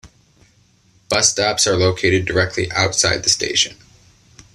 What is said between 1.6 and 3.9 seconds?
are located directly outside the station.